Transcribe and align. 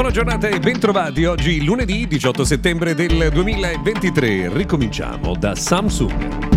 Buona 0.00 0.14
giornata 0.14 0.48
e 0.48 0.58
bentrovati. 0.58 1.26
Oggi 1.26 1.62
lunedì 1.62 2.06
18 2.06 2.42
settembre 2.42 2.94
del 2.94 3.28
2023. 3.30 4.48
Ricominciamo 4.50 5.36
da 5.36 5.54
Samsung. 5.54 6.49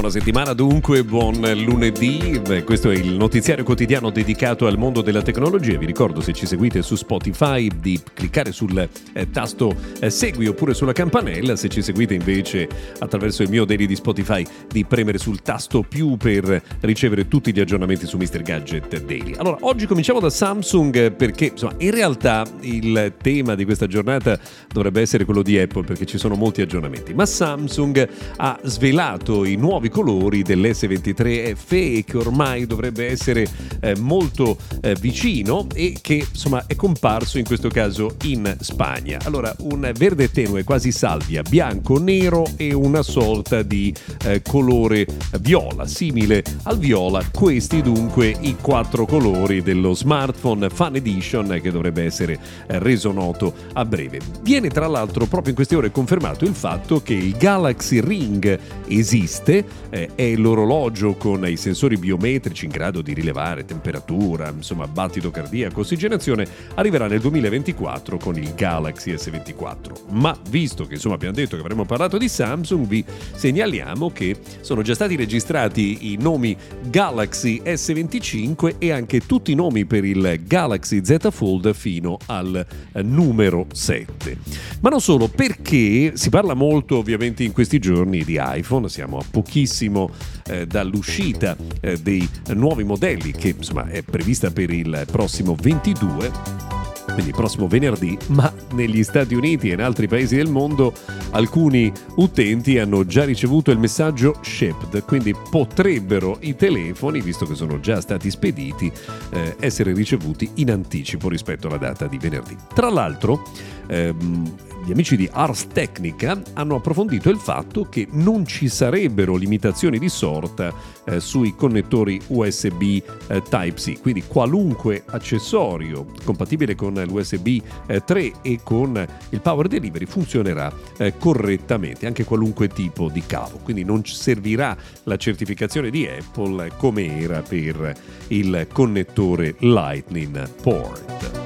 Buona 0.00 0.14
settimana 0.14 0.54
dunque, 0.54 1.04
buon 1.04 1.42
lunedì. 1.62 2.40
Questo 2.64 2.88
è 2.90 2.94
il 2.94 3.16
notiziario 3.16 3.64
quotidiano 3.64 4.08
dedicato 4.08 4.66
al 4.66 4.78
mondo 4.78 5.02
della 5.02 5.20
tecnologia. 5.20 5.76
Vi 5.76 5.84
ricordo 5.84 6.22
se 6.22 6.32
ci 6.32 6.46
seguite 6.46 6.80
su 6.80 6.96
Spotify 6.96 7.68
di 7.68 8.00
cliccare 8.14 8.50
sul 8.50 8.88
eh, 9.12 9.30
tasto 9.30 9.76
eh, 10.00 10.08
segui 10.08 10.46
oppure 10.46 10.72
sulla 10.72 10.94
campanella. 10.94 11.54
Se 11.54 11.68
ci 11.68 11.82
seguite 11.82 12.14
invece 12.14 12.66
attraverso 12.98 13.42
il 13.42 13.50
mio 13.50 13.66
daily 13.66 13.84
di 13.84 13.94
Spotify 13.94 14.42
di 14.70 14.86
premere 14.86 15.18
sul 15.18 15.42
tasto 15.42 15.82
più 15.82 16.16
per 16.16 16.62
ricevere 16.80 17.28
tutti 17.28 17.52
gli 17.52 17.60
aggiornamenti 17.60 18.06
su 18.06 18.16
Mr. 18.16 18.40
Gadget 18.40 19.02
Daily. 19.04 19.34
Allora, 19.34 19.58
oggi 19.60 19.84
cominciamo 19.84 20.18
da 20.18 20.30
Samsung 20.30 21.12
perché 21.12 21.48
insomma, 21.52 21.74
in 21.76 21.90
realtà 21.90 22.46
il 22.60 23.16
tema 23.20 23.54
di 23.54 23.66
questa 23.66 23.86
giornata 23.86 24.40
dovrebbe 24.72 25.02
essere 25.02 25.26
quello 25.26 25.42
di 25.42 25.58
Apple 25.58 25.84
perché 25.84 26.06
ci 26.06 26.16
sono 26.16 26.36
molti 26.36 26.62
aggiornamenti. 26.62 27.12
Ma 27.12 27.26
Samsung 27.26 28.08
ha 28.36 28.58
svelato 28.62 29.44
i 29.44 29.56
nuovi 29.56 29.88
colori 29.90 30.42
dell'S23F 30.42 31.66
e 31.70 32.04
che 32.06 32.16
ormai 32.16 32.66
dovrebbe 32.66 33.08
essere 33.10 33.46
eh, 33.80 33.96
molto 33.98 34.56
eh, 34.80 34.94
vicino 34.98 35.66
e 35.74 35.98
che 36.00 36.26
insomma 36.30 36.64
è 36.66 36.74
comparso 36.76 37.38
in 37.38 37.44
questo 37.44 37.68
caso 37.68 38.16
in 38.22 38.56
Spagna. 38.60 39.18
Allora 39.24 39.54
un 39.60 39.90
verde 39.94 40.30
tenue 40.30 40.64
quasi 40.64 40.92
salvia, 40.92 41.42
bianco, 41.42 41.98
nero 41.98 42.46
e 42.56 42.72
una 42.72 43.02
sorta 43.02 43.62
di 43.62 43.94
eh, 44.24 44.42
colore 44.42 45.06
viola, 45.40 45.86
simile 45.86 46.42
al 46.64 46.78
viola. 46.78 47.22
Questi 47.30 47.82
dunque 47.82 48.34
i 48.40 48.56
quattro 48.60 49.04
colori 49.06 49.62
dello 49.62 49.94
smartphone 49.94 50.70
Fan 50.70 50.96
Edition 50.96 51.58
che 51.62 51.70
dovrebbe 51.70 52.04
essere 52.04 52.38
eh, 52.66 52.78
reso 52.78 53.12
noto 53.12 53.52
a 53.74 53.84
breve. 53.84 54.20
Viene 54.42 54.68
tra 54.68 54.86
l'altro 54.86 55.26
proprio 55.26 55.50
in 55.50 55.54
queste 55.54 55.76
ore 55.76 55.90
confermato 55.90 56.44
il 56.44 56.54
fatto 56.54 57.02
che 57.02 57.14
il 57.14 57.36
Galaxy 57.36 58.00
Ring 58.00 58.58
esiste 58.86 59.64
eh, 59.90 60.10
è 60.14 60.34
l'orologio 60.36 61.14
con 61.14 61.46
i 61.46 61.56
sensori 61.56 61.96
biometrici 61.96 62.66
in 62.66 62.70
grado 62.70 63.00
di 63.00 63.14
rilevare 63.14 63.64
temperatura, 63.64 64.52
insomma 64.54 64.86
battito 64.86 65.30
cardiaco, 65.30 65.80
ossigenazione, 65.80 66.46
arriverà 66.74 67.06
nel 67.06 67.20
2024 67.20 68.18
con 68.18 68.36
il 68.36 68.54
Galaxy 68.54 69.12
S24. 69.12 70.10
Ma 70.10 70.36
visto 70.50 70.84
che 70.84 70.94
insomma 70.94 71.14
abbiamo 71.14 71.34
detto 71.34 71.56
che 71.56 71.62
avremmo 71.62 71.84
parlato 71.84 72.18
di 72.18 72.28
Samsung, 72.28 72.86
vi 72.86 73.04
segnaliamo 73.34 74.10
che 74.10 74.36
sono 74.60 74.82
già 74.82 74.94
stati 74.94 75.16
registrati 75.16 76.12
i 76.12 76.18
nomi 76.20 76.56
Galaxy 76.88 77.60
S25 77.64 78.76
e 78.78 78.92
anche 78.92 79.20
tutti 79.20 79.52
i 79.52 79.54
nomi 79.54 79.86
per 79.86 80.04
il 80.04 80.40
Galaxy 80.46 81.04
Z 81.04 81.30
Fold 81.30 81.72
fino 81.74 82.18
al 82.26 82.66
eh, 82.92 83.02
numero 83.02 83.66
7. 83.72 84.36
Ma 84.80 84.90
non 84.90 85.00
solo, 85.00 85.28
perché 85.28 86.12
si 86.16 86.28
parla 86.28 86.54
molto 86.54 86.96
ovviamente 86.96 87.44
in 87.44 87.52
questi 87.52 87.78
giorni 87.78 88.24
di 88.24 88.38
iPhone, 88.40 88.88
siamo 88.88 89.18
a 89.18 89.24
pochissimi 89.28 89.69
pochissimo 89.70 90.10
eh, 90.48 90.66
dall'uscita 90.66 91.56
eh, 91.80 91.96
dei 91.98 92.28
nuovi 92.54 92.82
modelli 92.82 93.30
che 93.30 93.54
insomma 93.56 93.86
è 93.86 94.02
prevista 94.02 94.50
per 94.50 94.70
il 94.70 95.04
prossimo 95.10 95.54
22 95.54 96.68
quindi 97.10 97.30
il 97.30 97.34
prossimo 97.34 97.66
venerdì, 97.66 98.16
ma 98.28 98.52
negli 98.74 99.02
Stati 99.02 99.34
Uniti 99.34 99.68
e 99.68 99.72
in 99.72 99.82
altri 99.82 100.06
paesi 100.06 100.36
del 100.36 100.48
mondo 100.48 100.94
alcuni 101.30 101.92
utenti 102.16 102.78
hanno 102.78 103.04
già 103.04 103.24
ricevuto 103.24 103.72
il 103.72 103.78
messaggio 103.78 104.38
shipped, 104.42 105.04
quindi 105.04 105.34
potrebbero 105.50 106.38
i 106.42 106.54
telefoni, 106.54 107.20
visto 107.20 107.46
che 107.46 107.56
sono 107.56 107.80
già 107.80 108.00
stati 108.00 108.30
spediti, 108.30 108.92
eh, 109.32 109.56
essere 109.58 109.92
ricevuti 109.92 110.48
in 110.54 110.70
anticipo 110.70 111.28
rispetto 111.28 111.66
alla 111.66 111.78
data 111.78 112.06
di 112.06 112.16
venerdì. 112.16 112.56
Tra 112.72 112.88
l'altro, 112.88 113.42
ehm, 113.88 114.54
gli 114.84 114.92
amici 114.92 115.16
di 115.16 115.28
Ars 115.30 115.66
Technica 115.66 116.40
hanno 116.54 116.76
approfondito 116.76 117.28
il 117.28 117.38
fatto 117.38 117.84
che 117.84 118.08
non 118.10 118.46
ci 118.46 118.68
sarebbero 118.68 119.36
limitazioni 119.36 119.98
di 119.98 120.08
sorta 120.08 120.72
eh, 121.04 121.20
sui 121.20 121.54
connettori 121.54 122.20
USB 122.28 122.82
eh, 122.82 123.42
Type-C, 123.48 124.00
quindi 124.00 124.24
qualunque 124.26 125.02
accessorio 125.06 126.06
compatibile 126.24 126.74
con 126.74 126.94
l'USB 126.94 127.62
eh, 127.86 128.02
3 128.04 128.32
e 128.42 128.60
con 128.62 129.06
il 129.30 129.40
Power 129.40 129.68
Delivery 129.68 130.06
funzionerà 130.06 130.72
eh, 130.96 131.16
correttamente, 131.16 132.06
anche 132.06 132.24
qualunque 132.24 132.68
tipo 132.68 133.08
di 133.08 133.22
cavo, 133.24 133.58
quindi 133.62 133.84
non 133.84 134.04
servirà 134.04 134.76
la 135.04 135.16
certificazione 135.16 135.90
di 135.90 136.06
Apple 136.06 136.72
come 136.76 137.20
era 137.20 137.42
per 137.42 137.94
il 138.28 138.66
connettore 138.72 139.54
Lightning 139.58 140.48
Port. 140.62 141.39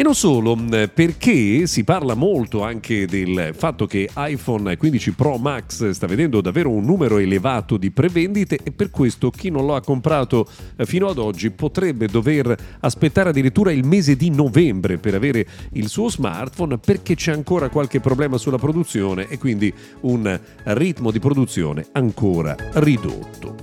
E 0.00 0.04
non 0.04 0.14
solo, 0.14 0.56
perché 0.94 1.66
si 1.66 1.82
parla 1.82 2.14
molto 2.14 2.62
anche 2.62 3.04
del 3.04 3.50
fatto 3.52 3.84
che 3.84 4.08
iPhone 4.16 4.76
15 4.76 5.12
Pro 5.14 5.38
Max 5.38 5.90
sta 5.90 6.06
vedendo 6.06 6.40
davvero 6.40 6.70
un 6.70 6.84
numero 6.84 7.18
elevato 7.18 7.76
di 7.76 7.90
prevendite 7.90 8.60
e 8.62 8.70
per 8.70 8.90
questo 8.90 9.30
chi 9.32 9.50
non 9.50 9.66
lo 9.66 9.74
ha 9.74 9.80
comprato 9.80 10.46
eh, 10.76 10.86
fino 10.86 11.08
ad 11.08 11.18
oggi 11.18 11.50
potrebbe 11.50 12.06
dover 12.06 12.56
aspettare 12.78 13.30
addirittura 13.30 13.72
il 13.72 13.84
mese 13.84 14.14
di 14.14 14.30
novembre 14.30 14.98
per 14.98 15.16
avere 15.16 15.44
il 15.72 15.88
suo 15.88 16.08
smartphone 16.08 16.78
perché 16.78 17.16
c'è 17.16 17.32
ancora 17.32 17.68
qualche 17.68 17.98
problema 17.98 18.38
sulla 18.38 18.56
produzione 18.56 19.26
e 19.26 19.36
quindi 19.36 19.74
un 20.02 20.40
ritmo 20.62 21.10
di 21.10 21.18
produzione 21.18 21.86
ancora 21.90 22.54
ridotto. 22.74 23.56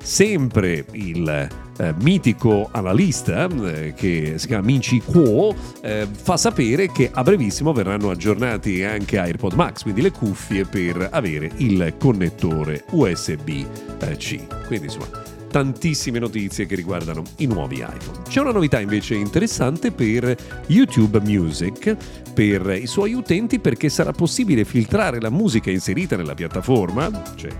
Sempre 0.00 0.84
il 0.92 1.48
eh, 1.80 1.94
mitico 2.02 2.68
analista 2.70 3.48
eh, 3.48 3.94
che 3.94 4.34
si 4.36 4.46
chiama 4.46 4.66
Minci 4.66 5.00
Kuo 5.00 5.54
eh, 5.80 6.06
fa 6.10 6.36
sapere 6.36 6.92
che 6.92 7.10
a 7.10 7.22
brevissimo 7.22 7.72
verranno 7.72 8.10
aggiornati 8.10 8.82
anche 8.82 9.18
AirPod 9.18 9.54
Max, 9.54 9.82
quindi 9.82 10.02
le 10.02 10.10
cuffie 10.10 10.66
per 10.66 11.08
avere 11.10 11.50
il 11.56 11.94
connettore 11.98 12.84
USB-C. 12.90 14.66
Quindi 14.66 14.84
insomma 14.84 15.08
tantissime 15.50 16.18
notizie 16.18 16.66
che 16.66 16.76
riguardano 16.76 17.24
i 17.38 17.46
nuovi 17.46 17.76
iPhone. 17.76 18.22
C'è 18.28 18.40
una 18.40 18.52
novità 18.52 18.78
invece 18.78 19.14
interessante 19.14 19.90
per 19.90 20.36
YouTube 20.66 21.20
Music, 21.20 21.96
per 22.32 22.78
i 22.80 22.86
suoi 22.86 23.14
utenti 23.14 23.58
perché 23.58 23.88
sarà 23.88 24.12
possibile 24.12 24.64
filtrare 24.64 25.20
la 25.20 25.30
musica 25.30 25.70
inserita 25.70 26.16
nella 26.16 26.34
piattaforma, 26.34 27.10
cioè 27.34 27.50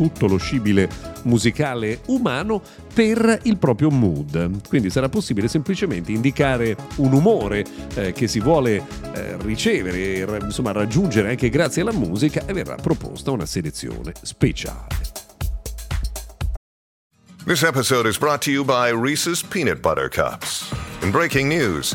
tutto 0.00 0.26
lo 0.26 0.38
scibile 0.38 0.88
musicale 1.24 2.00
umano 2.06 2.62
per 2.94 3.40
il 3.42 3.58
proprio 3.58 3.90
mood. 3.90 4.66
Quindi 4.66 4.88
sarà 4.88 5.10
possibile 5.10 5.46
semplicemente 5.46 6.10
indicare 6.10 6.74
un 6.96 7.12
umore 7.12 7.66
eh, 7.96 8.12
che 8.12 8.26
si 8.26 8.40
vuole 8.40 8.82
eh, 9.12 9.36
ricevere, 9.42 10.38
insomma 10.40 10.72
raggiungere 10.72 11.28
anche 11.28 11.50
grazie 11.50 11.82
alla 11.82 11.92
musica 11.92 12.46
e 12.46 12.54
verrà 12.54 12.76
proposta 12.76 13.30
una 13.30 13.44
selezione 13.44 14.14
speciale. 14.22 14.86
This 17.44 17.62
episode 17.62 18.08
is 18.08 18.16
brought 18.16 18.42
to 18.44 18.50
you 18.50 18.64
by 18.64 18.90
Reese's 18.90 19.42
Peanut 19.42 19.80
Butter 19.80 20.08
Cups. 20.08 20.72
In 21.02 21.10
breaking 21.10 21.48
news, 21.48 21.94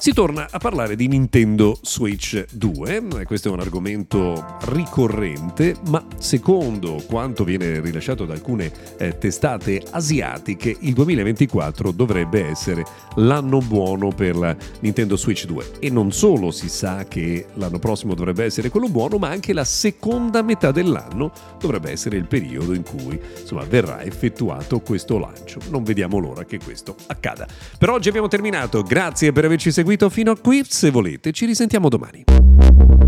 Si 0.00 0.14
torna 0.14 0.48
a 0.50 0.56
parlare 0.56 0.96
di 0.96 1.08
Nintendo 1.08 1.78
Switch 1.82 2.46
2, 2.52 3.24
questo 3.26 3.48
è 3.48 3.52
un 3.52 3.60
argomento 3.60 4.56
ricorrente, 4.68 5.76
ma 5.88 6.02
secondo 6.16 7.04
quanto 7.06 7.44
viene 7.44 7.82
rilasciato 7.82 8.24
da 8.24 8.32
alcune 8.32 8.72
eh, 8.96 9.18
testate 9.18 9.82
asiatiche, 9.90 10.74
il 10.80 10.94
2024 10.94 11.90
dovrebbe 11.90 12.46
essere 12.46 12.82
l'anno 13.16 13.58
buono 13.58 14.08
per 14.08 14.36
la 14.36 14.56
Nintendo 14.80 15.18
Switch 15.18 15.44
2. 15.44 15.72
E 15.80 15.90
non 15.90 16.12
solo 16.12 16.50
si 16.50 16.70
sa 16.70 17.04
che 17.04 17.48
l'anno 17.56 17.78
prossimo 17.78 18.14
dovrebbe 18.14 18.44
essere 18.44 18.70
quello 18.70 18.88
buono, 18.88 19.18
ma 19.18 19.28
anche 19.28 19.52
la 19.52 19.64
seconda 19.64 20.40
metà 20.40 20.70
dell'anno 20.70 21.30
dovrebbe 21.60 21.90
essere 21.90 22.16
il 22.16 22.26
periodo 22.26 22.72
in 22.72 22.84
cui 22.84 23.20
insomma, 23.38 23.64
verrà 23.64 24.02
effettuato 24.02 24.80
questo 24.80 25.18
lancio. 25.18 25.60
Non 25.68 25.82
vediamo 25.82 26.16
l'ora 26.16 26.46
che 26.46 26.58
questo 26.58 26.96
accada. 27.08 27.46
Per 27.76 27.90
oggi 27.90 28.08
abbiamo 28.08 28.28
terminato, 28.28 28.82
grazie 28.82 29.32
per 29.32 29.44
averci 29.44 29.70
seguito 29.90 30.08
fino 30.08 30.30
a 30.30 30.38
qui, 30.38 30.62
se 30.64 30.90
volete 30.90 31.32
ci 31.32 31.46
risentiamo 31.46 31.88
domani. 31.88 32.99